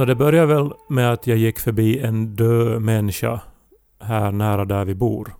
[0.00, 3.40] Nå, det började väl med att jag gick förbi en död människa
[3.98, 5.34] här nära där vi bor.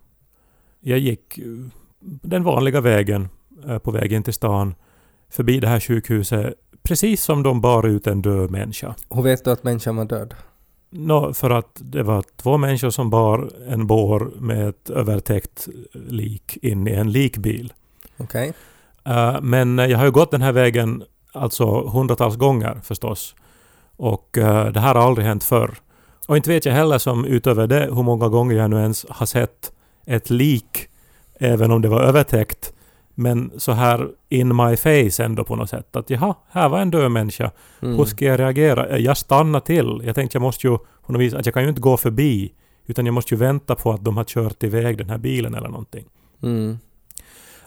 [0.80, 1.44] Jag gick eh,
[2.00, 3.28] den vanliga vägen
[3.68, 4.74] eh, på vägen till stan
[5.30, 8.94] förbi det här sjukhuset precis som de bar ut en död människa.
[9.10, 10.34] Hur vet du att människan var död?
[10.90, 16.56] Nå, för att det var två människor som bar en bår med ett övertäckt lik
[16.62, 17.72] in i en likbil.
[18.16, 18.52] Okej.
[19.04, 21.02] Eh, Men jag har ju gått den här vägen
[21.32, 23.34] alltså hundratals gånger förstås.
[24.00, 25.74] Och eh, det här har aldrig hänt förr.
[26.28, 29.26] Och inte vet jag heller som utöver det hur många gånger jag nu ens har
[29.26, 29.72] sett
[30.06, 30.88] ett lik,
[31.38, 32.72] även om det var övertäckt,
[33.14, 35.96] men så här in my face ändå på något sätt.
[35.96, 37.50] Att jaha, här var en död människa.
[37.82, 37.96] Mm.
[37.96, 38.86] Hur ska jag reagera?
[38.86, 40.02] Eh, Jag stannade till.
[40.04, 42.52] Jag tänkte jag måste ju på något vis, att jag kan ju inte gå förbi.
[42.86, 45.68] Utan jag måste ju vänta på att de har kört iväg den här bilen eller
[45.68, 46.04] någonting.
[46.42, 46.78] Mm.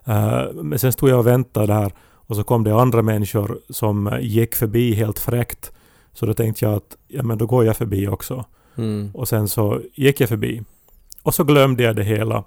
[0.06, 1.92] Eh, men sen stod jag och väntade där
[2.28, 5.72] och så kom det andra människor som gick förbi helt fräckt.
[6.14, 8.46] Så då tänkte jag att ja, men då går jag förbi också.
[8.76, 9.12] Mm.
[9.14, 10.64] Och sen så gick jag förbi.
[11.24, 12.44] Och så glömde jag det hela.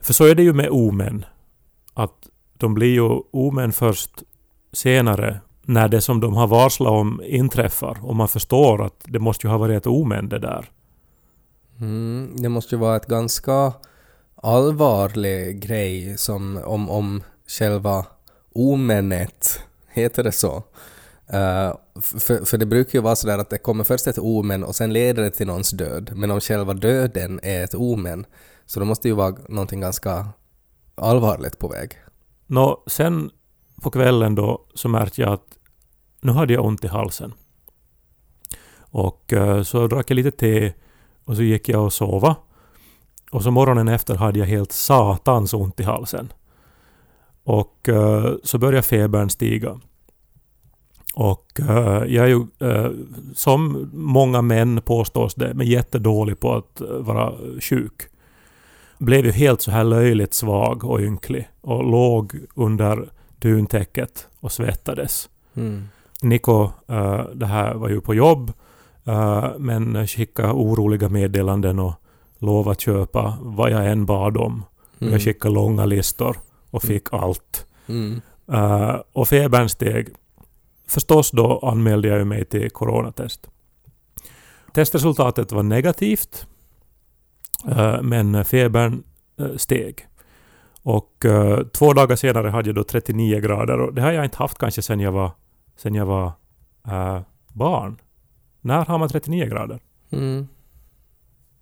[0.00, 1.24] För så är det ju med omän.
[1.94, 4.22] Att de blir ju omän först
[4.72, 7.98] senare när det som de har varslat om inträffar.
[8.02, 10.70] Och man förstår att det måste ju ha varit ett omen det där.
[11.80, 12.36] Mm.
[12.36, 13.72] Det måste ju vara ett ganska
[14.34, 18.06] allvarlig grej som om, om själva
[18.54, 20.62] omenet, heter det så?
[21.34, 24.76] Eh, för, för det brukar ju vara sådär att det kommer först ett omen och
[24.76, 26.10] sen leder det till någons död.
[26.14, 28.26] Men om själva döden är ett omen
[28.66, 30.28] så då måste det ju vara någonting ganska
[30.94, 31.92] allvarligt på väg.
[32.46, 33.30] Nå, sen
[33.82, 35.58] på kvällen då så märkte jag att
[36.20, 37.32] nu hade jag ont i halsen.
[38.76, 40.72] Och eh, så drack jag lite te
[41.24, 42.36] och så gick jag och sova.
[43.32, 46.32] Och så morgonen efter hade jag helt satans ont i halsen.
[47.44, 49.80] Och eh, så började febern stiga.
[51.14, 52.90] Och eh, jag är ju, eh,
[53.34, 58.02] som många män påstås det, men jättedålig på att eh, vara sjuk.
[58.98, 63.08] Blev ju helt så här löjligt svag och ynklig och låg under
[63.38, 65.28] duntäcket och svettades.
[65.56, 65.88] Mm.
[66.22, 68.52] Niko, eh, det här var ju på jobb,
[69.58, 71.92] men skickade oroliga meddelanden och
[72.38, 74.62] lovade köpa vad jag än bad om.
[74.98, 75.12] Mm.
[75.12, 76.36] Jag skickade långa listor
[76.70, 77.66] och fick allt.
[77.86, 78.20] Mm.
[79.12, 80.08] Och febern steg.
[80.86, 83.48] Förstås då anmälde jag mig till coronatest.
[84.72, 86.46] Testresultatet var negativt,
[87.68, 89.02] eh, men febern
[89.40, 90.06] eh, steg.
[90.82, 94.38] Och eh, två dagar senare hade jag då 39 grader och det har jag inte
[94.38, 95.30] haft kanske sen jag var,
[95.76, 96.32] sen jag var
[96.88, 98.00] eh, barn.
[98.60, 99.80] När har man 39 grader?
[100.10, 100.48] Mm.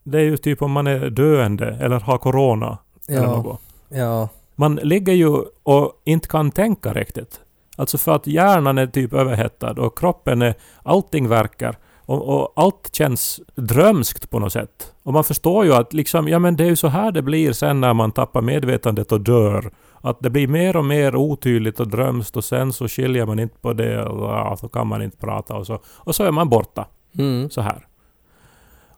[0.03, 2.78] Det är ju typ om man är döende eller har corona
[3.09, 3.60] eller Ja, något.
[3.89, 4.28] ja.
[4.54, 5.28] Man ligger ju
[5.62, 7.41] och inte kan tänka riktigt.
[7.77, 10.55] Alltså för att hjärnan är typ överhettad och kroppen är...
[10.83, 11.77] Allting verkar.
[12.05, 14.93] Och, och allt känns drömskt på något sätt.
[15.03, 17.53] Och man förstår ju att liksom, ja men det är ju så här det blir
[17.53, 19.71] sen när man tappar medvetandet och dör.
[20.00, 23.59] Att det blir mer och mer otydligt och drömskt och sen så skiljer man inte
[23.59, 25.78] på det och ja, så kan man inte prata och så.
[25.87, 26.87] Och så är man borta.
[27.19, 27.50] Mm.
[27.50, 27.87] Så här.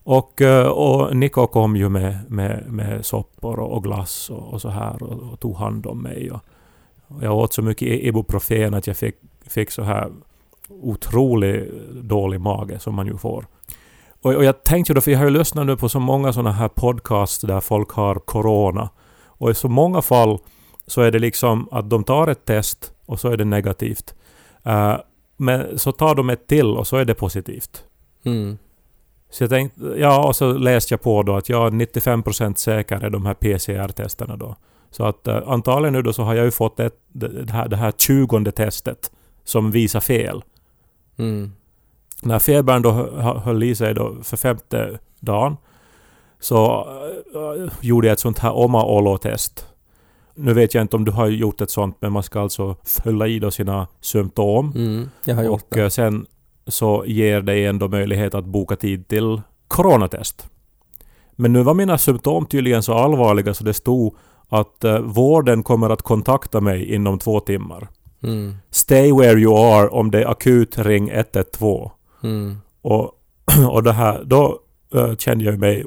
[0.03, 4.69] Och, eh, och Niko kom ju med, med, med soppor och, glass och, och så
[4.69, 6.31] här och, och tog hand om mig.
[6.31, 6.41] Och
[7.23, 9.15] jag åt så mycket ibuprofen att jag fick,
[9.47, 10.13] fick så här
[10.69, 13.47] otroligt dålig mage som man ju får.
[14.23, 16.33] Och, och jag tänkte ju då, för jag har ju lyssnat nu på så många
[16.33, 18.91] sådana här podcasts där folk har corona.
[19.27, 20.39] Och i så många fall
[20.87, 24.15] så är det liksom att de tar ett test och så är det negativt.
[24.62, 24.97] Eh,
[25.37, 27.85] men så tar de ett till och så är det positivt.
[28.25, 28.59] Mm.
[29.31, 33.05] Så jag tänkte, ja, och så läste jag på då att jag är 95% säker
[33.05, 34.57] är de här PCR-testerna då.
[34.96, 37.69] Så att uh, antagligen nu då så har jag ju fått ett, det, det här,
[37.69, 39.11] det här tjugonde testet
[39.44, 40.44] som visar fel.
[41.17, 41.52] Mm.
[42.23, 45.56] När febern då hö- höll i sig då för femte dagen
[46.41, 46.87] så
[47.37, 49.67] uh, gjorde jag ett sånt här oma-olo-test.
[50.35, 53.26] Nu vet jag inte om du har gjort ett sånt, men man ska alltså fylla
[53.26, 54.73] i då sina symptom.
[54.76, 55.08] Mm.
[55.25, 55.82] Jag har gjort Och det.
[55.82, 56.26] eh, sen
[56.67, 60.49] så ger det ändå möjlighet att boka tid till coronatest.
[61.32, 64.14] Men nu var mina symptom tydligen så allvarliga så det stod
[64.49, 67.88] att eh, vården kommer att kontakta mig inom två timmar.
[68.23, 68.55] Mm.
[68.70, 71.91] Stay where you are om det är akut, ring 112.
[72.23, 72.56] Mm.
[72.82, 73.12] Och,
[73.70, 74.58] och det här, då
[74.94, 75.85] eh, kände jag mig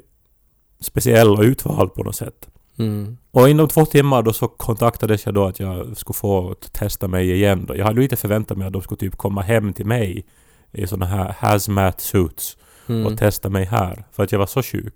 [0.80, 2.50] speciell och utvald på något sätt.
[2.80, 3.18] Mm.
[3.32, 7.32] Och inom två timmar då så kontaktades jag då att jag skulle få testa mig
[7.32, 7.66] igen.
[7.66, 7.78] Då.
[7.78, 10.26] Jag hade ju inte förväntat mig att de skulle typ komma hem till mig
[10.72, 12.58] i såna här hazmat suits
[12.90, 13.06] Mm.
[13.06, 14.04] och testa mig här.
[14.12, 14.94] För att jag var så sjuk.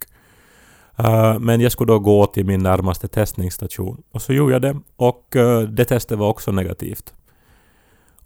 [0.98, 4.04] Eh, men jag skulle då gå till min närmaste testningsstation.
[4.12, 4.80] Och så gjorde jag det.
[4.96, 7.14] Och eh, det testet var också negativt.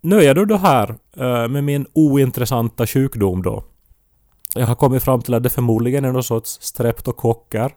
[0.01, 3.63] Nu är jag då här eh, med min ointressanta sjukdom då.
[4.55, 7.71] Jag har kommit fram till att det förmodligen är någon sorts streptokocker.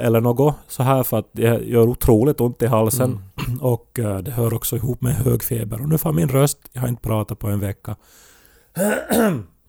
[0.00, 3.20] eller något så här för att det gör otroligt ont i halsen.
[3.60, 5.82] Och eh, det hör också ihop med hög feber.
[5.82, 7.96] Och nu får min röst, jag har inte pratat på en vecka.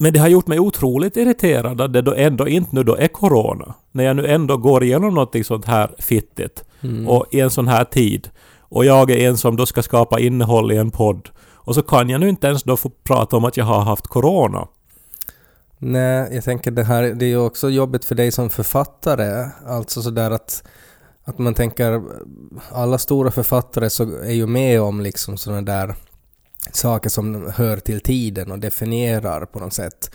[0.00, 3.08] Men det har gjort mig otroligt irriterad att det då ändå inte nu då är
[3.08, 3.74] Corona.
[3.92, 6.64] När jag nu ändå går igenom något sånt här fittigt.
[6.80, 7.08] Mm.
[7.08, 8.28] Och i en sån här tid.
[8.60, 11.28] Och jag är en som då ska skapa innehåll i en podd.
[11.52, 14.06] Och så kan jag nu inte ens då få prata om att jag har haft
[14.06, 14.68] Corona.
[15.78, 19.48] Nej, jag tänker det här, det är ju också jobbigt för dig som författare.
[19.66, 20.62] Alltså sådär att,
[21.24, 22.02] att man tänker,
[22.72, 25.94] alla stora författare så är ju med om liksom sådana där
[26.72, 30.10] saker som hör till tiden och definierar på något sätt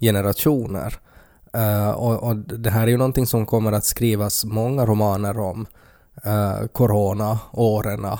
[0.00, 0.98] generationer.
[1.56, 5.66] Uh, och, och det här är ju någonting som kommer att skrivas många romaner om.
[6.24, 8.04] Eh, uh, corona, åren.
[8.04, 8.12] Uh,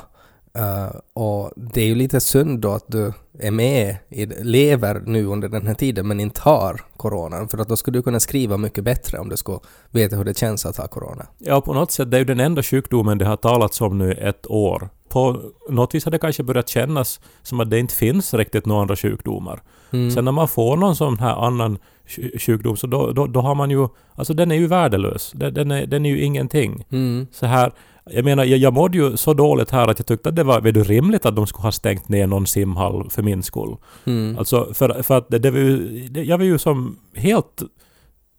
[0.54, 5.26] eh, och det är ju lite synd då att du är med, i, lever nu
[5.26, 7.48] under den här tiden men inte har coronan.
[7.48, 9.58] För att då skulle du kunna skriva mycket bättre om du skulle
[9.90, 11.26] veta hur det känns att ha corona.
[11.38, 14.12] Ja, på något sätt, det är ju den enda sjukdomen det har talats om nu
[14.12, 14.88] ett år.
[15.18, 18.82] På något vis har det kanske börjat kännas som att det inte finns riktigt några
[18.82, 19.62] andra sjukdomar.
[19.90, 20.10] Mm.
[20.10, 23.54] Sen när man får någon sån här annan sj- sjukdom så då, då, då har
[23.54, 23.88] man ju...
[24.14, 25.32] Alltså den är ju värdelös.
[25.34, 26.84] Den, den, är, den är ju ingenting.
[26.90, 27.26] Mm.
[27.32, 27.72] Så här...
[28.10, 30.60] Jag menar, jag, jag mådde ju så dåligt här att jag tyckte att det var
[30.60, 33.76] väldigt rimligt att de skulle ha stängt ner någon simhall för min skull.
[34.04, 34.38] Mm.
[34.38, 36.08] Alltså för, för att det, det var ju...
[36.08, 37.62] Det, jag var ju som helt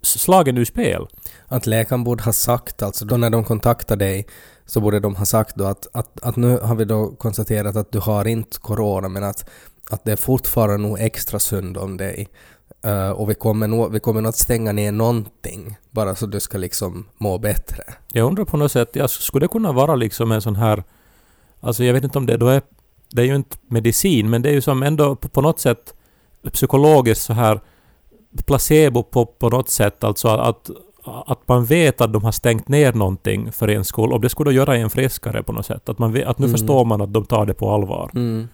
[0.01, 1.07] slagen ur spel.
[1.47, 4.25] Att läkaren borde ha sagt, alltså då när de kontaktar dig,
[4.69, 7.92] så borde de ha sagt då att, att, att nu har vi då konstaterat att
[7.92, 9.50] du har inte corona men att,
[9.89, 12.27] att det är fortfarande nog extra synd om dig.
[12.86, 16.39] Uh, och vi kommer, nog, vi kommer nog att stänga ner någonting bara så du
[16.39, 17.83] ska liksom må bättre.
[18.13, 20.83] Jag undrar på något sätt, jag skulle det kunna vara liksom en sån här...
[21.60, 22.62] Alltså jag vet inte om det då är...
[23.12, 25.94] Det är ju inte medicin, men det är ju som ändå på, på något sätt
[26.54, 27.62] psykologiskt så här
[28.45, 30.04] placebo på, på något sätt.
[30.04, 30.69] Alltså att,
[31.27, 34.13] att man vet att de har stängt ner någonting för en skull.
[34.13, 35.89] Och det skulle då göra en friskare på något sätt.
[35.89, 36.57] Att, man vet, att nu Mm.
[36.57, 38.11] förstår man att de tar det på allvar.
[38.15, 38.47] Mm.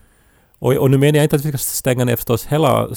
[0.60, 2.88] Och, och nu menar jag inte att vi ska stänga ner förstås hela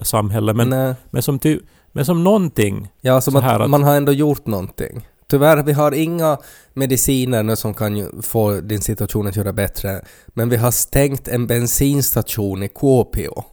[0.00, 0.94] samhället, men, Nej.
[1.10, 1.58] men, som, ty,
[1.92, 2.88] men som någonting.
[3.00, 5.08] Ja, som så här att, att- man har ändå gjort någonting.
[5.26, 6.38] Tyvärr, vi har inga
[6.74, 10.04] mediciner nu som kan få din situation att göra bättre.
[10.26, 13.32] Men vi har stängt en bensinstation i Kuopio.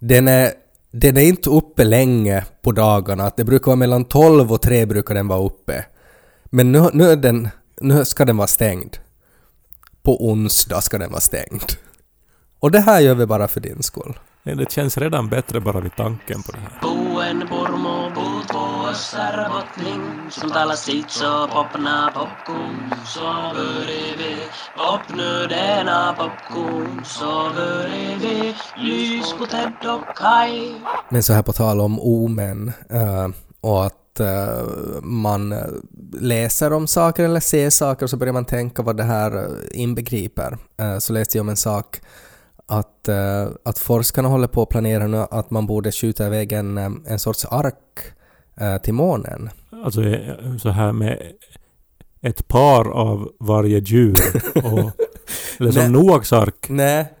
[0.00, 0.52] den, är,
[1.00, 3.30] den är inte uppe länge på dagarna.
[3.36, 5.84] Det brukar vara mellan 12 och 3 brukar den vara uppe.
[6.44, 7.48] Men nu, nu, är den,
[7.80, 8.96] nu ska den vara stängd.
[10.02, 11.72] På onsdag ska den vara stängd.
[12.58, 14.18] Och det här gör vi bara för din skull.
[14.54, 16.80] Det känns redan bättre bara vid tanken på det här.
[16.80, 22.94] Puuen purmu puut puussar botning Som talas sit så popna popcorn.
[23.06, 23.20] Så
[23.54, 24.36] börjar vi.
[24.76, 27.04] Popnu denna popcorn.
[27.04, 28.54] Så börjar vi.
[28.76, 30.74] Lys på Ted och Kai
[31.08, 33.28] Men så här på tal om omen eh,
[33.60, 35.58] och att eh, man eh,
[36.20, 40.58] läser om saker eller ser saker så börjar man tänka vad det här inbegriper.
[41.00, 42.00] Så läste jag om en sak
[42.66, 46.78] att, eh, att forskarna håller på att planera nu att man borde skjuta iväg en,
[46.78, 47.74] eh, en sorts ark
[48.60, 49.50] eh, till månen.
[49.84, 50.00] Alltså
[50.58, 51.18] så här med
[52.22, 54.16] ett par av varje djur.
[54.54, 54.90] Och,
[55.60, 55.92] eller som.
[55.92, 56.66] Noaks ark.
[56.68, 57.12] Nej,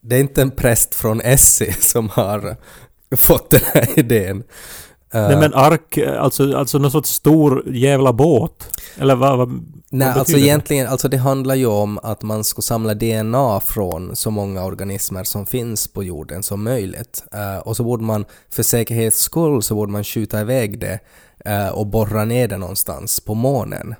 [0.00, 2.56] det är inte en präst från Essie som har
[3.16, 4.42] fått den här idén.
[5.14, 8.78] Eh, Nej men ark, alltså, alltså någon sorts stor jävla båt.
[8.98, 9.48] Eller vad, vad,
[9.90, 10.40] Nej, vad alltså det?
[10.42, 15.24] egentligen, alltså det handlar ju om att man ska samla DNA från så många organismer
[15.24, 17.24] som finns på jorden som möjligt.
[17.32, 20.98] Eh, och så borde man, för säkerhets skull, så borde man skjuta iväg det
[21.44, 23.94] eh, och borra ner det någonstans på månen.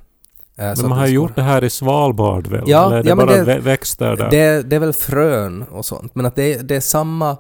[0.59, 2.65] Men man har ju gjort det här i Svalbard väl?
[2.67, 4.31] Ja, Eller är det ja, bara det- vä- växter där?
[4.31, 7.37] Det, det är väl frön och sånt, men att det, det är samma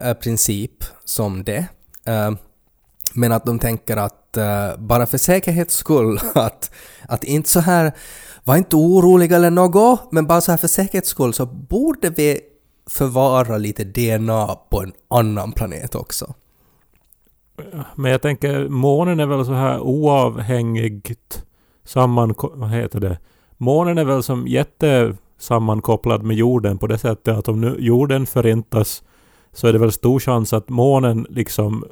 [0.00, 1.64] eh, princip som det.
[2.06, 2.30] Eh,
[3.12, 6.70] men att de tänker att uh, bara för säkerhets skull, att,
[7.08, 7.92] att inte så här,
[8.44, 12.40] var inte orolig eller något, men bara så här för säkerhets skull så borde vi
[12.90, 16.34] förvara lite DNA på en annan planet också.
[17.94, 21.44] Men jag tänker, månen är väl så här oavhängigt
[21.84, 22.34] samman...
[22.38, 23.18] Vad heter det?
[23.56, 29.02] Månen är väl som jättesammankopplad med jorden på det sättet att om nu jorden förintas
[29.52, 31.84] så är det väl stor chans att månen liksom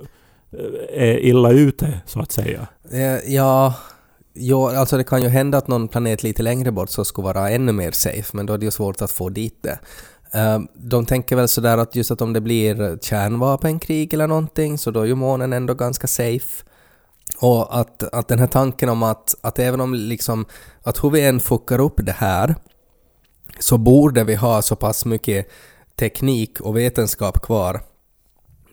[0.53, 2.67] Eh, är illa ute, så att säga.
[2.93, 3.75] Eh, ja,
[4.33, 7.51] ja, alltså det kan ju hända att någon planet lite längre bort så skulle vara
[7.51, 9.79] ännu mer safe, men då är det ju svårt att få dit det.
[10.33, 14.91] Eh, de tänker väl sådär att just att om det blir kärnvapenkrig eller någonting så
[14.91, 16.65] då är ju månen ändå ganska safe.
[17.41, 20.47] Och att, att den här tanken om att, att även om liksom,
[20.83, 22.57] att hur vi än fuckar upp det här
[23.59, 25.49] så borde vi ha så pass mycket
[25.97, 27.81] teknik och vetenskap kvar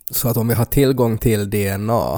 [0.10, 2.14] så att om vi har tillgång till DNA,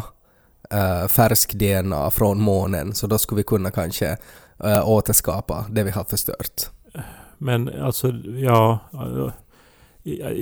[0.73, 4.17] uh, färsk DNA från månen, så då skulle vi kunna kanske
[4.65, 6.69] uh, återskapa det vi har förstört.
[7.37, 8.07] Men alltså,
[8.41, 8.79] ja...
[8.93, 9.31] eh,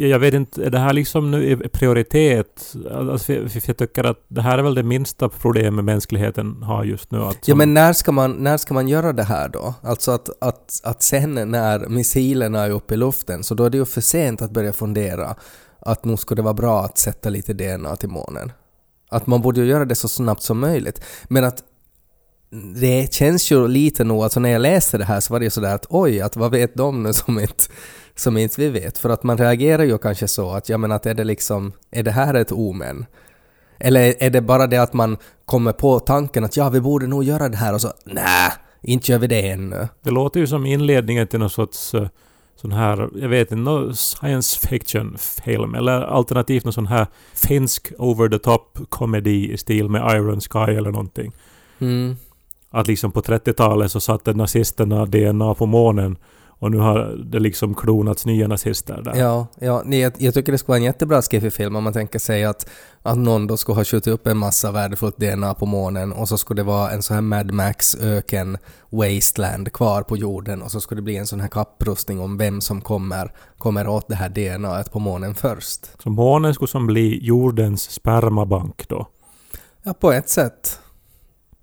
[0.10, 2.76] Jag, vet inte, är det här liksom nu prioritet?
[2.92, 6.84] Alltså, för, för jag tycker att det här är väl det minsta problemet mänskligheten har
[6.84, 7.22] just nu.
[7.22, 9.74] Att Ja men när ska man, när ska man göra det här då?
[9.82, 13.78] Alltså att, att, att sen när missilerna är uppe i luften så då är det
[13.78, 15.36] ju för sent att börja fundera
[15.86, 18.52] att nog skulle det vara bra att sätta lite DNA till månen.
[19.10, 21.02] Att man borde ju göra det så snabbt som möjligt.
[21.24, 21.64] Men att
[22.76, 25.50] det känns ju lite nog, alltså när jag läste det här så var det ju
[25.50, 27.64] sådär att oj, att vad vet de nu som inte,
[28.16, 28.98] som inte vi vet?
[28.98, 32.04] För att man reagerar ju kanske så att ja men att är det liksom, är
[32.04, 33.06] det här ett omen?
[33.80, 37.24] Eller är det bara det att man kommer på tanken att ja, vi borde nog
[37.24, 38.52] göra det här och så nej,
[38.82, 39.88] inte gör vi det ännu.
[40.04, 42.08] Det låter ju som inledningen till någon sorts eh,
[42.56, 48.30] sån här, jag vet inte, science fiction film eller alternativt någon sån här finsk over
[48.30, 51.32] the top komedi i stil med Iron Sky eller någonting.
[51.80, 52.16] Mm.
[52.70, 56.18] Att liksom på 30-talet så satte nazisterna DNA på månen
[56.60, 59.16] och nu har det liksom klonats nya nazister där.
[59.16, 62.20] Ja, ja nej, jag, jag tycker det skulle vara en jättebra skiffy-film om man tänker
[62.20, 62.70] sig att,
[63.02, 66.38] att någon då skulle ha skjutit upp en massa värdefullt DNA på månen och så
[66.38, 68.58] skulle det vara en sån här Mad Max öken
[68.90, 72.62] wasteland kvar på jorden och så skulle det bli en sån här kapprustning om vem
[72.62, 75.88] som kommer, kommer åt det här DNAet på månen först.
[76.04, 79.08] Så månen skulle som bli jordens spermabank då.
[79.84, 80.80] Ja, på ett sätt.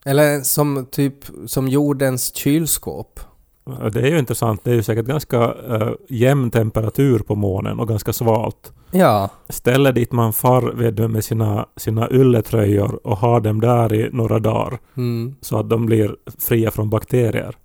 [0.05, 1.15] Eller som typ
[1.47, 3.21] som jordens kylskåp.
[3.65, 4.65] Det är ju intressant.
[4.65, 8.73] Det är ju säkert ganska uh, jämn temperatur på månen och ganska svalt.
[8.91, 14.11] Ja, Ställe dit man far vet med sina, sina ylletröjor och har dem där i
[14.13, 15.35] några dagar mm.
[15.41, 17.57] så att de blir fria från bakterier.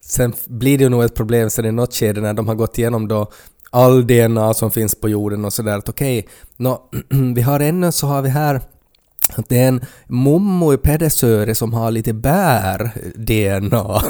[0.00, 2.78] Sen blir det ju nog ett problem sen i något skede när de har gått
[2.78, 3.30] igenom då
[3.70, 6.82] all DNA som finns på jorden och sådär att okej, nå,
[7.34, 8.60] vi har ännu så har vi här
[9.36, 14.02] att det är en mommo i Pedersöre som har lite bär-DNA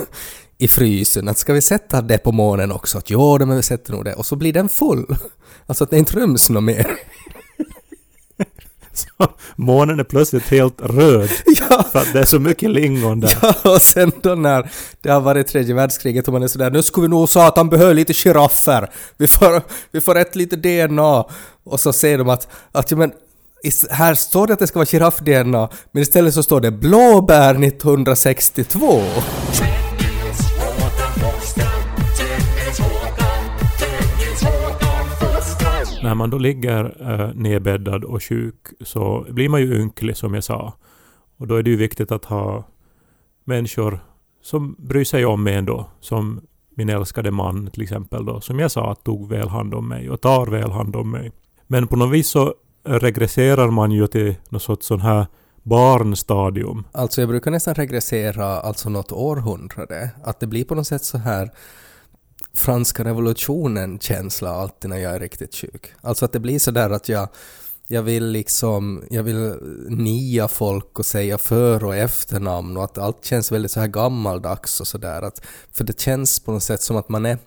[0.59, 1.29] i frysen.
[1.29, 2.99] Att ska vi sätta det på månen också?
[2.99, 4.15] Att jo, men vi sätter nog det.
[4.15, 5.07] Och så blir den full.
[5.69, 6.87] Alltså att det inte ryms något mer.
[8.93, 9.07] Så
[9.57, 13.39] månen är plötsligt helt röd ja, för att det är så mycket lingon där.
[13.43, 14.71] Ja, och sen då när
[15.01, 17.93] det har varit tredje världskriget och man är sådär nu skulle vi nog satan behöva
[17.93, 18.91] lite giraffer.
[19.17, 21.25] Vi får, vi får ett lite DNA.
[21.65, 23.13] Och så säger de att, att ja, men
[23.91, 29.03] här står det att det ska vara giraff-DNA men istället så står det blåbär 1962.
[36.07, 40.45] När man då ligger eh, nedbäddad och sjuk så blir man ju ynklig som jag
[40.45, 40.73] sa.
[41.37, 42.65] Och då är det ju viktigt att ha
[43.45, 44.01] människor
[44.43, 45.91] som bryr sig om en ändå.
[46.01, 46.41] Som
[46.77, 48.41] min älskade man till exempel då.
[48.41, 51.33] Som jag sa tog väl hand om mig och tar väl hand om mig.
[51.67, 55.27] Men på något vis så regresserar man ju till något sorts sån här
[55.63, 56.85] barnstadium.
[56.93, 60.11] Alltså jag brukar nästan regressera alltså något århundrade.
[60.25, 61.51] Att det blir på något sätt så här
[62.57, 65.93] franska revolutionen-känsla alltid när jag är riktigt sjuk.
[66.01, 67.29] Alltså att det blir så där att jag,
[67.87, 69.55] jag vill liksom, jag vill
[69.89, 74.81] nia folk och säga för och efternamn och att allt känns väldigt så här gammaldags
[74.81, 75.23] och sådär.
[75.23, 77.39] att För det känns på något sätt som att man är,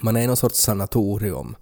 [0.00, 1.56] man är i någon sorts sanatorium.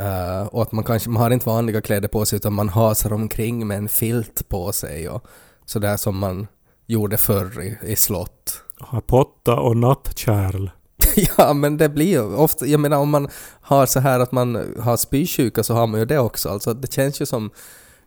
[0.00, 3.12] Uh, och att man kanske, man har inte vanliga kläder på sig utan man hasar
[3.12, 5.26] omkring med en filt på sig och
[5.66, 6.46] sådär som man
[6.86, 8.62] gjorde förr i, i slott.
[8.78, 10.70] Har potta och nattkärl.
[11.38, 13.28] ja men det blir ju ofta, jag menar om man
[13.60, 16.48] har så här att man har spysjuka så har man ju det också.
[16.48, 17.50] Alltså det känns ju som,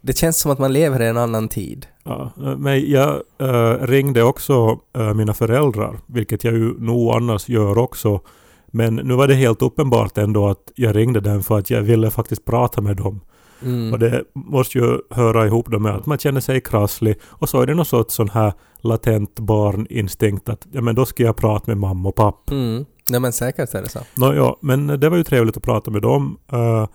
[0.01, 1.85] det känns som att man lever i en annan tid.
[2.03, 7.77] Ja, men jag eh, ringde också eh, mina föräldrar, vilket jag ju nog annars gör
[7.77, 8.21] också.
[8.71, 12.11] Men nu var det helt uppenbart ändå att jag ringde dem för att jag ville
[12.11, 13.21] faktiskt prata med dem.
[13.61, 13.93] Mm.
[13.93, 17.61] Och det måste ju höra ihop då med att man känner sig krasslig och så
[17.61, 21.63] är det något sorts sån här latent barninstinkt att ja men då ska jag prata
[21.67, 22.53] med mamma och pappa.
[22.53, 22.85] Mm.
[23.09, 23.99] Nej men säkert är det så.
[24.15, 26.37] Nå, ja, men det var ju trevligt att prata med dem.
[26.53, 26.87] Uh,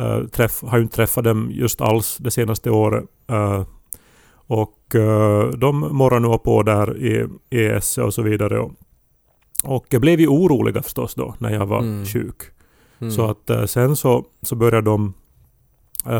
[0.00, 3.04] uh, träff, har ju inte träffat dem just alls det senaste året.
[3.32, 3.62] Uh,
[4.50, 4.74] Och
[5.58, 8.58] de morrar nu på där i ES och så vidare.
[8.58, 8.72] Och,
[9.64, 12.06] och jag blev ju oroliga förstås då när jag var Mm.
[12.06, 12.42] sjuk.
[13.00, 13.10] Mm.
[13.10, 15.14] Så att sen så, så började de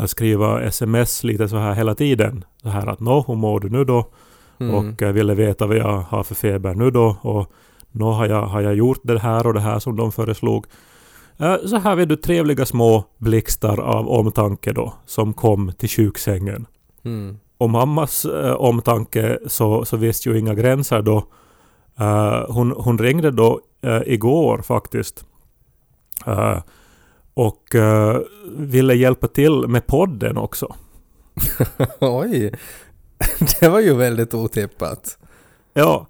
[0.07, 2.45] skriva sms lite så här hela tiden.
[2.61, 4.09] Så här att nå, hur mår du nu då?
[4.59, 4.75] Mm.
[4.75, 7.17] Och ville veta vad jag har för feber nu då.
[7.21, 7.51] Och
[7.91, 10.65] nå har jag, har jag gjort det här och det här som de föreslog.
[11.37, 16.65] Eh, Så här vet du trevliga små blixtar av omtanke då som kom till sjuksängen.
[17.05, 17.39] Mm.
[17.57, 21.17] Och mammas eh, omtanke så, så visste ju inga gränser då.
[21.99, 25.25] Eh, hon, hon ringde då eh, igår faktiskt.
[26.25, 26.59] Eh,
[27.33, 28.17] och eh,
[28.57, 30.75] ville hjälpa till med podden också.
[31.99, 32.53] Oj,
[33.59, 35.17] det var ju väldigt otippat.
[35.73, 36.07] Ja,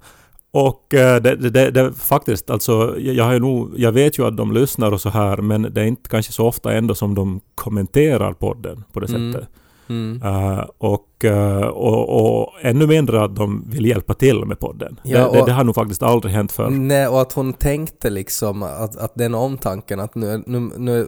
[0.51, 4.51] och eh, det, det, det, faktiskt alltså, jag, har nog, jag vet ju att de
[4.51, 8.33] lyssnar och så här, men det är inte kanske så ofta ändå som de kommenterar
[8.33, 9.33] podden på det Mm.
[9.33, 9.49] sättet.
[9.89, 10.21] Mm.
[10.23, 14.99] Eh, och, eh, och, och ännu mindre att de vill hjälpa till med podden.
[15.03, 16.69] Ja, det, det, det har nog faktiskt aldrig hänt förr.
[16.69, 21.07] Nej, och att hon tänkte liksom att, att den omtanken att nu, nu, nu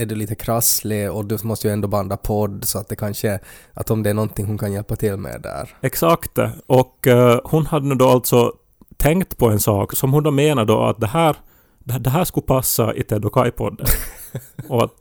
[0.00, 3.38] är du lite krasslig och du måste ju ändå banda podd så att det kanske,
[3.74, 5.76] att om det är någonting hon kan hjälpa till med där.
[5.80, 6.38] Exakt.
[6.66, 8.52] Och eh, hon hade nu då alltså
[8.96, 11.36] tänkt på en sak som hon då menar då att det här,
[11.78, 13.86] det, det här skulle passa i Ted och Kai-podden.
[14.68, 14.92] och att,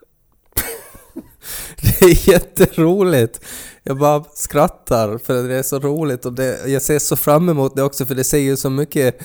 [1.82, 3.42] Det är jätteroligt.
[3.84, 7.76] Jag bara skrattar för det är så roligt och det, jag ser så fram emot
[7.76, 9.22] det också för det säger ju så mycket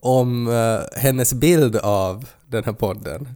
[0.00, 3.28] om eh, hennes bild av den här podden.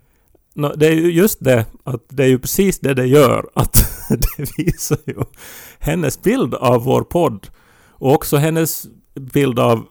[0.55, 3.47] nå, det är ju just det, att det är ju precis det det gör.
[3.55, 5.25] Att det visar ju
[5.79, 7.49] hennes bild av vår podd.
[7.91, 9.87] Och också hennes bild av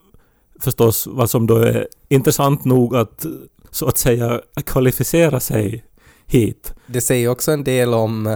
[0.59, 3.25] förstås vad som då är intressant nog att
[3.71, 5.85] så att säga kvalificera sig
[6.27, 6.73] hit.
[6.87, 8.27] Det säger också en del om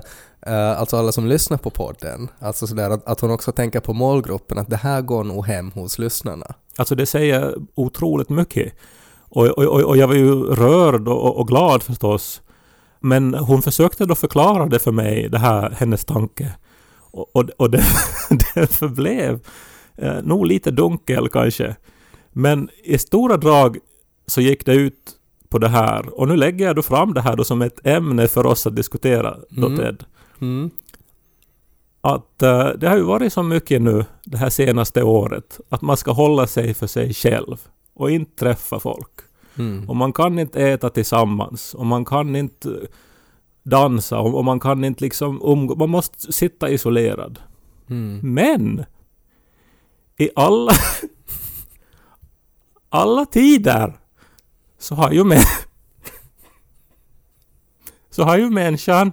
[0.42, 2.30] eh, alltså alla som lyssnar på podden.
[2.40, 5.72] Alltså sådär att, att hon också tänker på målgruppen, att det här går nog hem
[5.72, 6.56] hos lyssnarna.
[6.76, 8.74] Alltså det säger otroligt mycket.
[9.30, 12.42] Och, och, och, och jag var ju rörd och, och glad förstås.
[13.00, 16.54] Men hon försökte då förklara det för mig, det här, hennes tanke.
[17.12, 17.84] Och, och, och det,
[18.54, 19.40] det förblev
[19.96, 21.76] eh, nog lite dunkel kanske.
[22.38, 23.78] Men i stora drag
[24.28, 25.12] så gick det ut
[25.50, 26.20] på det här.
[26.20, 28.76] Och nu lägger jag då fram det här då som ett ämne för oss att
[28.76, 29.78] diskutera, då Mm.
[29.78, 30.04] Ted.
[30.42, 30.70] Mm.
[32.02, 35.98] Att eh, det har ju varit så mycket nu det här senaste året att man
[35.98, 39.20] ska hålla sig för sig själv och inte träffa folk.
[39.58, 39.90] Mm.
[39.90, 42.70] Och man kan inte äta tillsammans och man kan inte
[43.64, 45.76] dansa och och man kan inte liksom umgå.
[45.76, 47.40] Man måste sitta isolerad.
[47.90, 48.20] Mm.
[48.34, 48.86] Men
[50.18, 50.72] i alla
[52.98, 54.00] alla tider
[54.78, 55.46] så har ju med
[58.10, 59.12] så har ju människan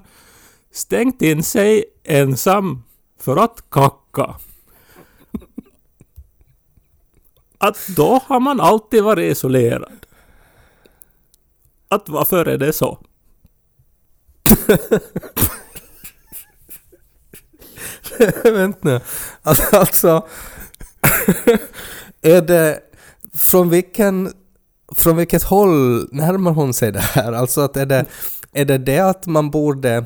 [0.73, 2.83] stängt in sig ensam
[3.21, 4.35] för att kacka.
[7.59, 10.07] Att då har man alltid varit isolerad.
[11.89, 12.99] Att varför är det så?
[18.45, 19.01] Vänta nu.
[19.43, 20.29] Alltså, alltså
[22.23, 22.94] är det
[23.35, 24.33] från vilken
[24.95, 27.33] från vilket håll närmar hon sig det här?
[27.33, 28.07] Alltså att är det,
[28.53, 30.05] är det det att man borde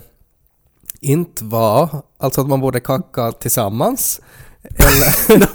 [1.01, 4.21] inte vara, alltså att man borde kacka tillsammans?
[4.63, 5.49] Eller,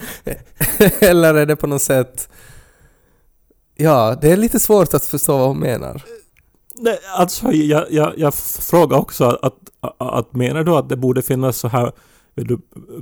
[1.09, 2.29] eller är det på något sätt...
[3.75, 6.03] Ja, det är lite svårt att förstå vad hon menar.
[6.75, 9.41] Nej, alltså jag, jag, jag frågar också att,
[9.79, 11.91] att, att menar du att det borde finnas så här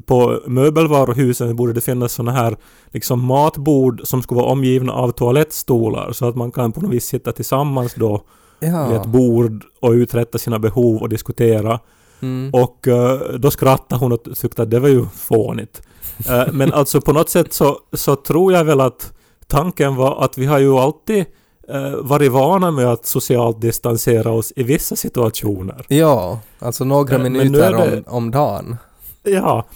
[0.05, 2.57] på möbelvaruhusen borde det finnas såna här
[2.91, 7.05] liksom matbord som skulle vara omgivna av toalettstolar så att man kan på något vis
[7.05, 8.21] sitta tillsammans då
[8.59, 9.03] vid ett Ja.
[9.05, 11.79] bord och uträtta sina behov och diskutera.
[12.21, 12.53] Mm.
[12.53, 15.81] Och eh, då skrattade hon och tyckte att det var ju fånigt.
[16.29, 19.13] Eh, men alltså på något sätt så, så tror jag väl att
[19.47, 21.25] tanken var att vi har ju alltid
[21.67, 25.85] eh, varit vana med att socialt distansera oss i vissa situationer.
[25.87, 28.77] Ja, alltså några minuter det- om, om dagen.
[29.23, 29.67] Ja.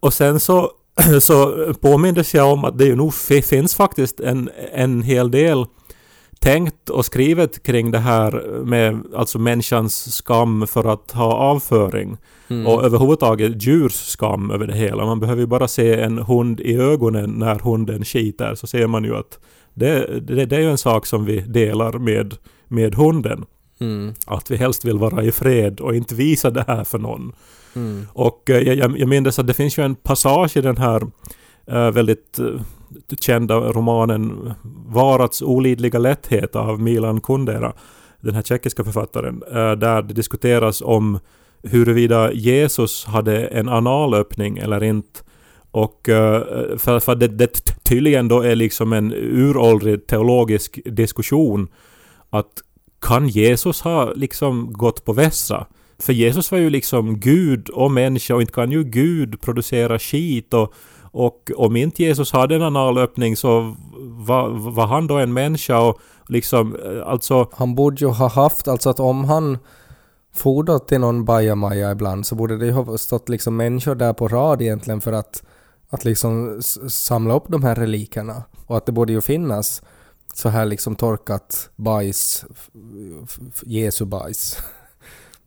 [0.00, 0.70] Och sen så,
[1.20, 5.66] så påmindes jag om att det ju nog fi- finns faktiskt en, en hel del
[6.38, 12.16] tänkt och skrivet kring det här med alltså människans skam för att ha avföring.
[12.48, 12.66] Mm.
[12.66, 15.06] Och överhuvudtaget djurs skam över det hela.
[15.06, 19.04] Man behöver ju bara se en hund i ögonen när hunden skiter så ser man
[19.04, 19.38] ju att
[19.74, 22.34] det, det, det är ju en sak som vi delar med,
[22.68, 23.44] med hunden.
[23.80, 24.14] Mm.
[24.26, 27.32] Att vi helst vill vara i fred och inte visa det här för någon.
[27.76, 28.06] Mm.
[28.12, 31.02] Och eh, jag, jag, jag minns att det finns ju en passage i den här
[31.66, 32.46] eh, väldigt eh,
[33.20, 34.54] kända romanen
[34.86, 37.72] Varats olidliga lätthet av Milan Kundera,
[38.20, 39.42] den här tjeckiska författaren,
[39.78, 41.18] där det diskuteras om
[41.62, 45.20] huruvida Jesus hade en analöppning eller inte.
[45.70, 46.00] Och
[46.76, 51.68] för, för det, det tydligen då är liksom en uråldrig teologisk diskussion
[52.30, 52.52] att
[53.00, 55.66] kan Jesus ha liksom gått på vässa?
[56.02, 60.54] För Jesus var ju liksom Gud och människa och inte kan ju Gud producera skit
[60.54, 63.76] och, och om inte Jesus hade en analöppning så
[64.26, 68.68] var, var han då en människa och liksom eh, alltså Han borde ju ha haft,
[68.68, 69.58] alltså att om han
[70.34, 74.28] for till någon bajamaja ibland så borde det ju ha stått liksom människor där på
[74.28, 75.42] rad egentligen för att,
[75.90, 78.42] att liksom samla upp de här relikerna.
[78.66, 79.82] Och att det borde ju finnas
[80.34, 82.44] så här liksom torkat bajs,
[83.62, 84.58] Jesu bajs,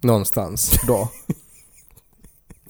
[0.06, 1.10] någonstans då.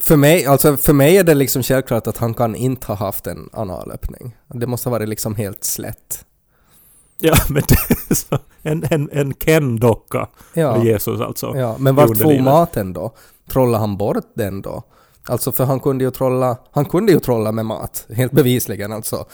[0.00, 3.26] För mig, alltså för mig är det liksom självklart att han kan inte ha haft
[3.26, 4.36] en analöppning.
[4.46, 6.24] Det måste ha varit liksom helt slätt.
[7.18, 7.74] Ja, men det
[8.10, 10.84] är så, en, en, en Ken-docka Ja.
[10.84, 11.52] Jesus alltså.
[11.56, 13.14] Ja, men vart for maten då?
[13.48, 14.82] Trollade han bort den då?
[15.28, 19.24] Alltså för han kunde ju trolla, han kunde ju trolla med mat, helt bevisligen alltså.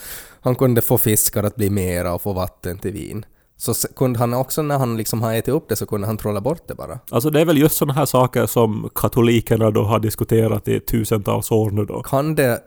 [0.41, 3.25] Han kunde få fiskar att bli mera och få vatten till vin.
[3.63, 6.41] Så kunde han också när han liksom har ätit upp det så kunde han trolla
[6.41, 6.99] bort det bara.
[7.11, 11.51] Alltså det är väl just sådana här saker som katolikerna då har diskuterat i tusentals
[11.51, 12.03] år nu då.
[12.03, 12.61] Kan det,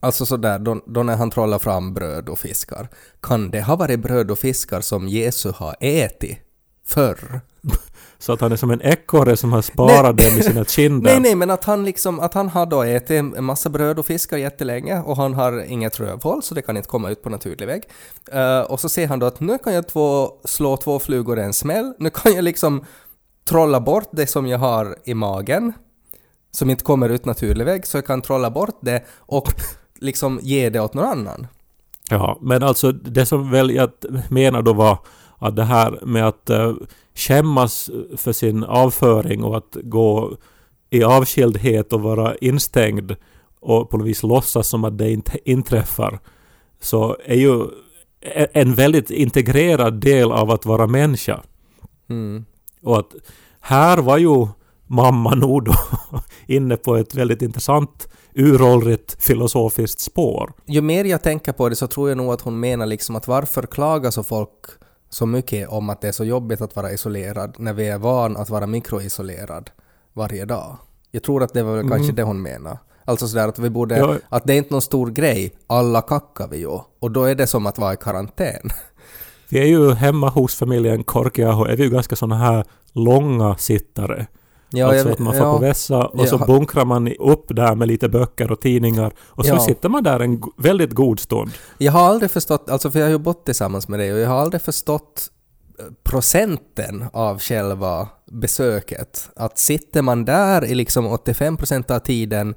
[0.00, 2.88] alltså sådär, då, då när han trollar fram bröd och fiskar,
[3.20, 6.38] kan det ha varit bröd och fiskar som Jesus har ätit
[6.86, 7.40] förr?
[8.20, 11.10] Så att han är som en ekorre som har sparat dem i sina kinder.
[11.10, 14.06] Nej, nej, men att han liksom, att han har då ätit en massa bröd och
[14.06, 17.66] fiskar jättelänge och han har inget rövhål så det kan inte komma ut på naturlig
[17.66, 17.82] väg.
[18.32, 21.42] Eh, och så ser han då att nu kan jag två, slå två flugor i
[21.42, 22.84] en smäll, nu kan jag liksom
[23.44, 25.72] trolla bort det som jag har i magen,
[26.50, 29.48] som inte kommer ut naturlig väg, så jag kan trolla bort det och
[29.98, 31.46] liksom ge det åt någon annan.
[32.10, 33.90] Ja, men alltså det som väl jag
[34.28, 34.98] menar då var
[35.38, 36.74] att det här med att uh,
[37.18, 40.36] skämmas för sin avföring och att gå
[40.90, 43.16] i avskildhet och vara instängd
[43.60, 46.20] och på något vis låtsas som att det inte inträffar
[46.80, 47.62] så är ju
[48.20, 51.42] e- en väldigt integrerad del av att vara människa.
[52.10, 52.44] Mm.
[52.82, 53.14] Och att
[53.60, 54.46] här var ju
[54.86, 55.74] mamma nog då
[56.46, 60.52] inne på ett väldigt intressant uråldrigt filosofiskt spår.
[60.66, 63.28] ju mer jag tänker på det så tror jag nog att hon menar liksom att
[63.28, 64.50] varför klagar så folk
[65.10, 68.36] så mycket om att det är så jobbigt att vara isolerad när vi är van
[68.36, 69.70] att vara mikroisolerad
[70.12, 70.76] varje dag.
[71.10, 72.78] Jag tror att det var väl kanske det hon menar.
[73.04, 74.16] Alltså sådär att vi borde, Ja.
[74.28, 76.78] att det är inte någon stor grej, alla kackar vi ju.
[77.00, 78.70] Och då är det som att vara i karantän.
[79.50, 84.26] Vi är ju hemma hos familjen Korkeaho är vi ju ganska såna här långa sittare.
[84.70, 85.52] Ja, alltså jag- att man får ja.
[85.52, 86.46] på vässa och så Ja.
[86.46, 89.60] bunkrar man upp där med lite böcker och tidningar och så Ja.
[89.60, 91.50] sitter man där en väldigt god stund.
[91.78, 94.28] Jag har aldrig förstått, alltså för jag har ju bott tillsammans med dig och jag
[94.28, 95.30] har aldrig förstått
[95.78, 99.28] eh, procenten av själva besöket.
[99.36, 102.54] Att sitter man där i liksom 85% av tiden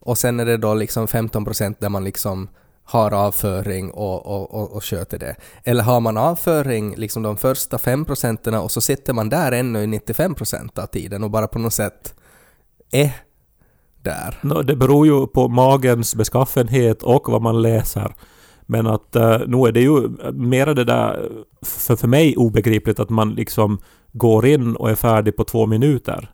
[0.00, 2.48] och sen är det då liksom 15% där man liksom
[2.92, 5.36] har avföring och, och, och, och sköter det.
[5.64, 9.82] Eller har man avföring liksom de första 5 procenten och så sitter man där ännu
[9.82, 12.14] i 95 procent av tiden och bara på något sätt
[12.90, 13.12] är
[14.02, 14.38] där.
[14.42, 18.14] No, det beror ju på magens beskaffenhet och vad man läser.
[18.66, 21.30] Men att uh, nu är det ju mera det där
[21.62, 23.78] för, för mig obegripligt att man liksom
[24.12, 26.30] går in och är färdig på två minuter.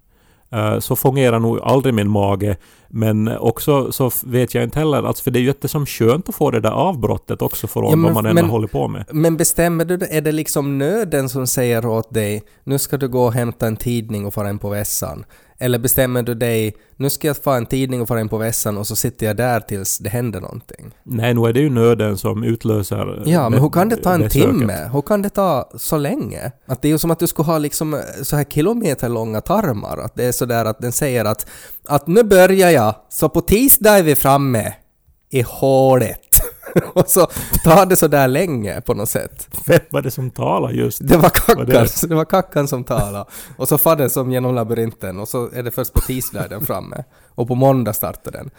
[0.52, 2.56] Eh, så fungerar nog aldrig min mage.
[2.90, 6.34] Men också så vet jag inte heller, alltså för det är ju jättesom skönt att
[6.34, 9.04] få det där avbrottet också från Ja, men- vad man än men- hållit på med.
[9.12, 10.06] Men bestämmer du det?
[10.06, 13.76] Är det liksom nöden som säger åt dig nu ska du gå och hämta en
[13.76, 15.24] tidning och fara in på vässan?
[15.60, 18.78] Eller bestämmer du dig nu ska jag få en tidning och fara in på vässan
[18.78, 20.94] och så sitter jag där tills det händer någonting?
[21.02, 24.14] Nej, nu är det ju nöden som utlöser eh, Ja, men hur kan det ta
[24.14, 24.48] en besöket.
[24.50, 24.90] timme?
[24.92, 26.52] Hur kan det ta så länge?
[26.66, 29.98] Att det är ju som att du skulle ha liksom eh, så här kilometerlånga tarmar.
[29.98, 31.46] Att det är sådär att den säger att,
[31.86, 34.72] att nu börjar jag, så på tisdag är vi framme
[35.30, 36.27] i hålet.
[36.92, 37.26] och så
[37.64, 39.48] tar det så där länge på något sätt.
[39.66, 41.08] Vem var det som talar just?
[41.08, 43.24] Det var kackan, det det var kackan som talade.
[43.56, 46.66] Och så far den som genom labyrinten och så är det först på tisdag den
[46.66, 47.04] framme.
[47.34, 48.50] Och på måndag startar den.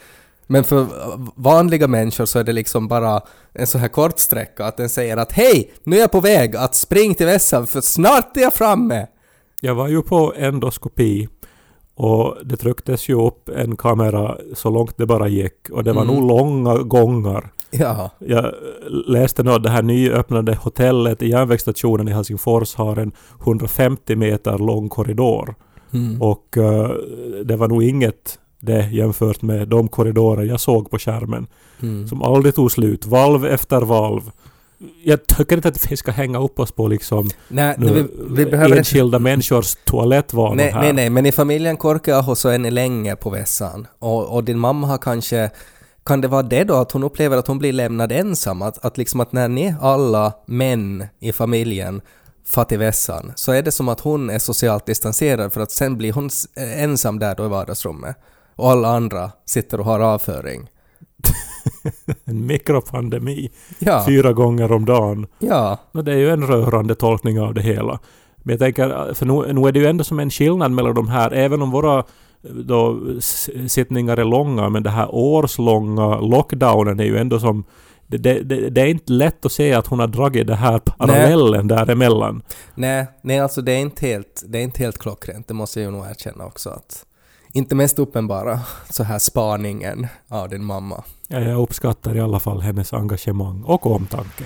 [0.48, 0.88] Men för
[1.36, 3.22] vanliga människor så är det liksom bara
[3.54, 6.56] en så här kort sträcka att den säger att hej, nu är jag på väg
[6.56, 9.08] att springa till vässan för snart är jag framme.
[9.62, 11.28] Jag var ju på endoskopi
[12.02, 16.02] och det trycktes ju upp en kamera så långt det bara gick och det var
[16.02, 16.16] Mm.
[16.16, 17.52] nog långa gångar.
[17.72, 18.10] Ja.
[18.20, 18.54] Jag
[19.08, 23.12] läste nog att det här nyöppnade hotellet i järnvägsstationen i Helsingfors har en
[23.44, 25.56] 150 meter lång korridor.
[25.94, 26.22] Mm.
[26.22, 26.90] Och eh,
[27.46, 31.48] det var nog inget det jämfört med de korridorer jag såg på skärmen.
[31.82, 32.08] Mm.
[32.08, 34.22] Som aldrig tog slut, valv efter valv.
[35.04, 38.46] Jag tycker inte att vi ska hänga upp oss på liksom Nej, nu, vi, vi
[38.46, 38.78] behöver inte...
[38.78, 40.82] enskilda människors toalettvanor Nej, här.
[40.82, 43.88] nej, nej, men i familjen Korkeaho så är ni länge på vässan.
[44.00, 45.50] Och, och din mamma har kanske
[46.06, 48.62] kan det vara det då att hon upplever att hon blir lämnad ensam?
[48.62, 52.02] Att, att liksom att när ni alla män i familjen
[52.46, 55.98] far till vässan så är det som att hon är socialt distanserad för att sen
[55.98, 58.16] blir hon ensam där då i vardagsrummet
[58.56, 60.70] och alla andra sitter och har avföring.
[62.26, 65.28] En mikropandemi Ja, fyra gånger om dagen.
[65.40, 68.00] ja, No, det är ju en rörande tolkning av det hela.
[68.38, 71.08] Men jag tänker, för nu, nu är det ju ändå som en skillnad mellan de
[71.08, 72.04] här, även om våra
[72.42, 77.64] då, s- sittningar är långa, men det här årslånga lockdownen är ju ändå som...
[78.08, 81.68] Det, det, det, är inte lätt att se att hon har dragit det här parallellen
[81.68, 82.42] däremellan.
[82.76, 85.86] nej, nej alltså det är inte helt, det är inte helt klockrent, det måste jag
[85.92, 87.06] ju nog erkänna också att
[87.54, 88.60] inte mest uppenbara
[88.90, 91.04] så här spaningen av din mamma.
[91.28, 94.44] Ja, jag uppskattar i alla fall hennes engagemang och omtanke.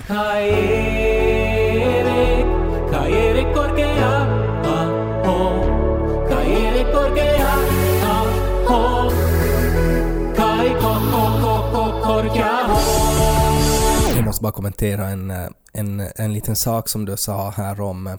[14.16, 15.32] Jag måste bara kommentera en,
[15.72, 18.18] en, en liten sak som du sa här om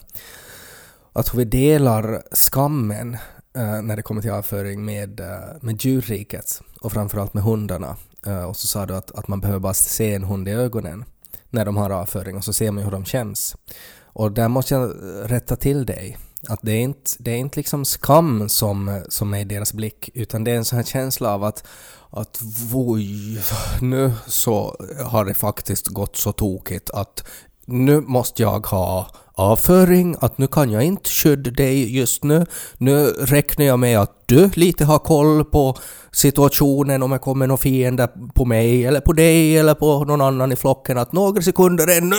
[1.14, 3.18] att vi delar skammen
[3.56, 7.98] eh, när det kommer till avföring med, eh, med djurriket och framförallt med hundarna.
[8.26, 11.06] Eh, och så sa du att, att man behöver bara se en hund i ögonen
[11.50, 13.56] när de har avföring och så ser man ju hur de känns.
[14.04, 14.92] Och där måste jag
[15.24, 16.18] rätta till dig.
[16.48, 20.10] Att det är inte, det är inte liksom skam som, som är i deras blick
[20.14, 21.68] utan det är en sån här känsla av att
[22.16, 22.42] att
[22.72, 23.40] voj
[23.82, 27.24] nu så har det faktiskt gått så tokigt att
[27.66, 32.46] nu måste jag ha avföring, att nu kan jag inte skydda dig just nu.
[32.78, 35.78] Nu räknar jag med att du lite har koll på
[36.12, 40.52] situationen om det kommer någon fiende på mig eller på dig eller på någon annan
[40.52, 42.16] i flocken att några sekunder ännu,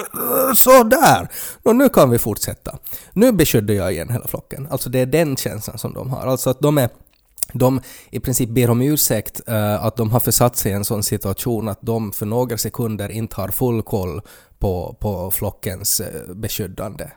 [0.55, 1.29] Sådär!
[1.62, 2.79] Och nu kan vi fortsätta.
[3.12, 4.68] Nu beskyddar jag igen hela flocken.
[4.70, 6.26] Alltså det är den känslan som de har.
[6.26, 6.88] Alltså att de är
[7.52, 11.02] de i princip ber om ursäkt uh, att de har försatt sig i en sån
[11.02, 14.20] situation att de för några sekunder inte har full koll
[14.59, 17.11] på, på flockens eh, beskyddande.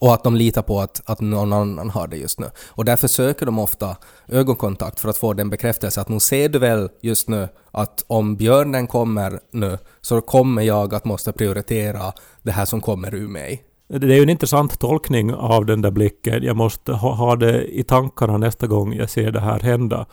[0.00, 2.46] Och att de litar på att, att någon annan har det just nu.
[2.68, 3.96] Och därför söker de ofta
[4.28, 8.36] ögonkontakt för att få den bekräftelse att nu ser du väl just nu att om
[8.36, 13.64] björnen kommer nu så kommer jag att måste prioritera det här som kommer ur mig.
[13.88, 16.42] Det är ju en intressant tolkning av den där blicken.
[16.42, 20.06] Jag måste ha, ha det i tankarna nästa gång jag ser det här hända.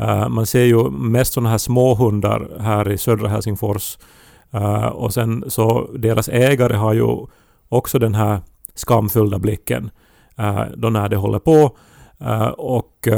[0.00, 3.98] Uh, man ser ju mest sådana här småhundar här i södra Helsingfors.
[4.52, 7.26] Eh, och sen så deras ägare har ju
[7.68, 8.40] också den här
[8.74, 9.90] skamfulla blicken
[10.40, 11.76] uh, då när det håller på.
[12.20, 13.08] Eh, och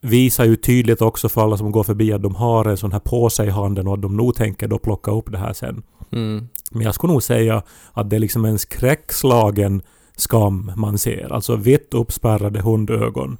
[0.00, 2.98] visar ju tydligt också för alla som går förbi att de har en sån här
[2.98, 5.82] påse i handen och att de nog tänker då plocka upp det här sen.
[6.12, 6.48] Mm.
[6.70, 9.82] Men jag skulle nog säga att det är liksom en skräckslagen
[10.16, 11.32] skam man ser.
[11.32, 13.38] Alltså vitt uppspärrade hundögon.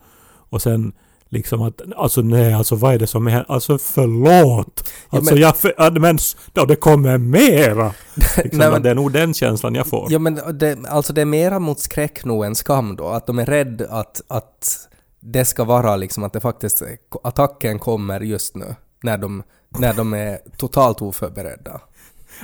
[0.48, 0.92] Och sen
[1.32, 4.90] liksom att, alltså nej, alltså vad är det som är, alltså förlåt!
[5.10, 6.18] Ja, Alltså men- jag, för, men
[6.54, 7.92] ja, det kommer mera!
[8.36, 10.06] Liksom, Nej, men- Det är nog den känslan jag får.
[10.12, 13.38] Ja men det, alltså det är mera mot skräck nog än skam då, att de
[13.38, 14.88] är rädda att, att
[15.20, 16.82] det ska vara liksom att det faktiskt,
[17.24, 19.42] attacken kommer just nu, när de,
[19.78, 21.80] när de är totalt oförberedda.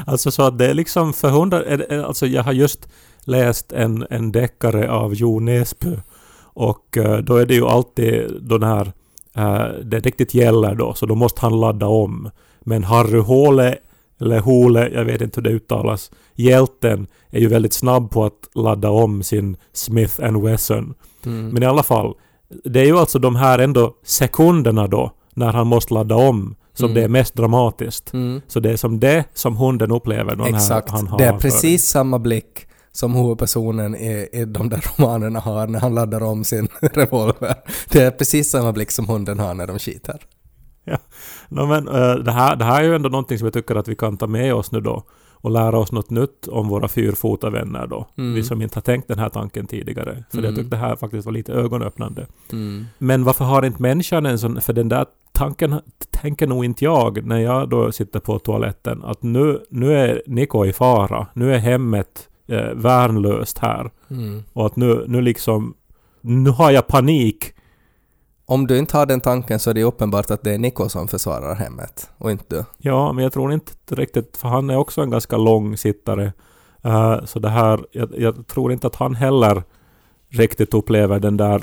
[0.07, 1.47] Alltså så att det är liksom för
[1.77, 2.89] det- alltså jag har just
[3.21, 5.97] läst en, en deckare av Jo Nesbø
[6.59, 8.93] och eh, då är det ju alltid då när
[9.37, 12.31] eh, det riktigt gäller då, så då måste han ladda om.
[12.61, 13.77] Men Harry Håle,
[14.21, 18.49] eller Hole, jag vet inte hur det uttalas, hjälten är ju väldigt snabb på att
[18.55, 20.95] ladda om sin Smith Wesson.
[21.27, 21.49] Mm.
[21.49, 22.15] Men i alla fall,
[22.65, 26.85] det är ju alltså de här ändå sekunderna då, när han måste ladda om, som
[26.85, 26.95] Mm.
[26.95, 28.13] det är mest dramatiskt.
[28.13, 28.41] Mm.
[28.49, 31.89] Så det är som det som hunden upplever när Exakt, han har det är precis
[31.89, 32.68] samma blick
[32.99, 37.55] som huvudpersonen i, i de där romanerna har när han laddar om sin revolver.
[37.91, 40.21] Det är precis samma blick som hunden har när de skiter.
[41.49, 43.89] No, men, eh, det, här, det här är ju ändå någonting som jag tycker att
[43.89, 47.87] vi kan ta med oss nu då och lära oss något nytt om våra fyrfotavänner
[47.87, 48.07] då.
[48.19, 48.35] Mm.
[48.35, 50.25] Vi som inte har tänkt den här tanken tidigare.
[50.31, 50.45] För Mm.
[50.45, 52.27] jag tyckte det här faktiskt var lite ögonöppnande.
[52.53, 52.87] Mm.
[52.99, 54.61] Men varför har inte människan en sån...
[54.61, 55.81] För den där tanken
[56.11, 59.05] tänker nog inte jag när jag då sitter på toaletten.
[59.05, 61.27] Att nu, nu är Niko i fara.
[61.35, 63.91] Nu är hemmet eh, värnlöst här.
[64.11, 64.43] Mm.
[64.53, 65.75] Och att nu, nu liksom...
[66.21, 67.55] Nu har jag panik.
[68.47, 71.09] Om du inte har den tanken så är det uppenbart att det är Niko som
[71.09, 72.65] försvarar hemmet och inte du.
[72.79, 74.37] Ja, men jag tror inte riktigt...
[74.37, 76.33] För han är också en ganska lång sittare.
[76.83, 77.87] Eh, så det här...
[77.93, 79.63] Jag, jag tror inte att han heller
[80.29, 81.63] riktigt upplever den där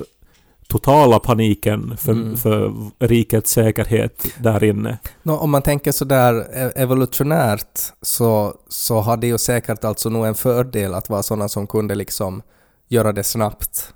[0.68, 2.38] totala paniken för, Mm.
[2.38, 4.98] för rikets säkerhet där inne.
[5.24, 10.36] Nå, om man tänker sådär e- evolutionärt så, så hade ju säkert alltså nog en
[10.36, 12.42] fördel att vara sådana som kunde liksom
[12.88, 13.94] göra det snabbt.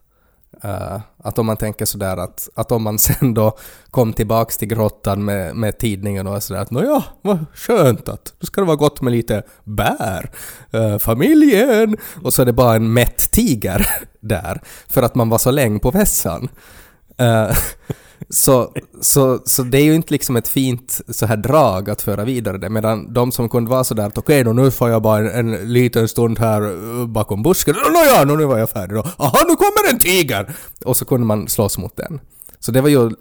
[0.66, 3.58] Uh, att om man tänker sådär att, att om man sen då
[3.92, 8.46] kom tillbaks till grottan med, med tidningen och sådär att nåja, vad skönt att då
[8.46, 10.32] ska det vara gott med lite bär.
[10.76, 11.98] uh, familjen!
[12.24, 13.88] Och så är det bara en mätt tiger
[14.20, 16.50] där för att man var så länge på vässan.
[17.22, 17.52] Uh,
[18.30, 22.26] så, så, så det är ju inte liksom ett fint så här drag att föra
[22.26, 25.20] vidare det, medan de som kunde vara sådär att okej okay, nu får jag bara
[25.20, 29.56] en, en liten stund här bakom busken, nåja, nu var jag färdig då, aha nu
[29.56, 30.56] kommer en tiger!
[30.86, 32.20] Och så kunde man slåss mot den.
[32.60, 33.12] Så det var ju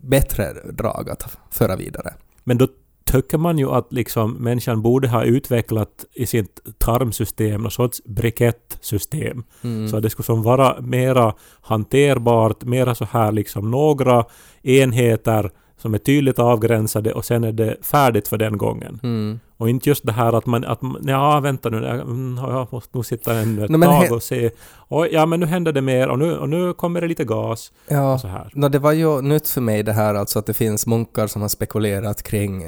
[0.00, 2.14] bättre drag att föra vidare.
[2.44, 2.68] Men då
[3.14, 9.44] tycker man ju att liksom människan borde ha utvecklat i sitt tarmsystem någon sorts brikettsystem.
[9.90, 14.24] Så att det skulle som vara mera hanterbart, mera så här liksom några
[14.62, 19.00] enheter som är tydligt avgränsade och sen är det färdigt för den gången.
[19.02, 19.40] Mm.
[19.56, 22.34] Och inte just det här att man, att man- ja vänta nu, jag, mm,
[22.70, 24.50] måste nog sitta Nej, men tag och se,
[24.88, 27.72] oj, ja men nu händer det mer och nu, och nu kommer det lite gas
[27.88, 28.50] Ja, och så här.
[28.54, 31.42] no, det var ju nytt för mig det här alltså att det finns munkar som
[31.42, 32.62] har spekulerat kring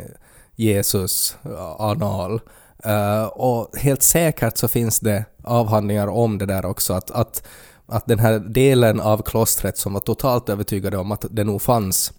[0.56, 1.36] Jesus
[1.78, 2.40] anal.
[2.86, 7.46] Uh, eh, och helt säkert så finns det avhandlingar om det där också, att, att,
[7.86, 12.12] att den här delen av klostret som var totalt övertygade om att det nog fanns,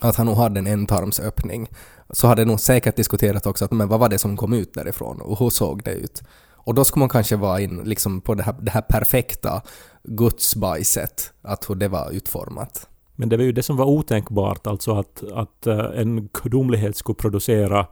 [0.00, 1.68] att han nog hade en ändtarmsöppning,
[2.10, 5.20] så hade nog säkert diskuterat också att men vad var det som kom ut därifrån
[5.20, 6.22] och hur såg det ut?
[6.64, 9.62] Och då skulle man kanske vara in liksom på det här, det här perfekta
[10.04, 12.88] gudsbajset, att hur det var utformat.
[13.16, 17.16] Men det var ju det som var otänkbart, alltså att, att eh, en gudomlighet skulle
[17.16, 17.86] producera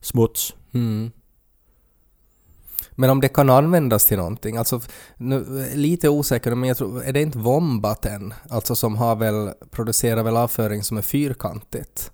[0.00, 0.54] smuts.
[0.74, 1.10] Mm.
[2.90, 4.80] Men om det kan användas till någonting, alltså
[5.16, 10.22] nu, lite osäker men jag tror, är det inte Wombaten, alltså som har väl, producerar
[10.22, 12.10] väl avföring som är fyrkantigt?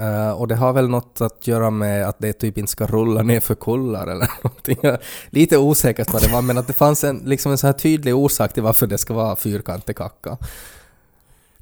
[0.00, 3.22] Uh, och det har väl något att göra med att det typ inte ska rulla
[3.22, 4.98] ner för kullar eller någonting.
[5.30, 8.16] Lite osäkert vad det var, men att det fanns en, liksom en så här tydlig
[8.16, 10.38] orsak till varför det ska vara fyrkantig kacka.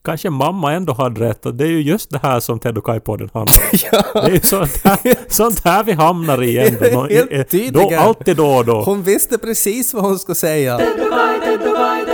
[0.06, 2.84] Kanske mamma ändå hade rätt, att det är ju just det här som Ted och
[2.86, 3.72] Kai-podden handlar om.
[4.22, 4.98] Det är ju sånt här,
[5.32, 6.86] sånt här vi hamnar i ändå.
[6.92, 7.90] Nå- Helt tydligen.
[7.90, 8.82] Då, alltid då och då.
[8.82, 10.78] Hon visste precis vad hon skulle säga.
[10.78, 12.04] Ted och Kai, Ted och Kai,